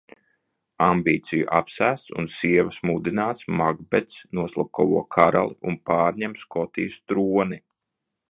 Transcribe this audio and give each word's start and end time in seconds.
Ambīciju 0.83 1.49
apsēsts 1.57 2.13
un 2.21 2.29
sievas 2.35 2.79
mudināts 2.91 3.45
Makbets 3.61 4.23
noslepkavo 4.39 5.03
karali 5.17 5.57
un 5.73 5.77
pārņem 5.91 6.35
Skotijas 6.45 6.97
troni. 7.13 7.61